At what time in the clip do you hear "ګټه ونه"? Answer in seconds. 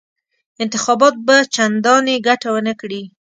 2.27-2.73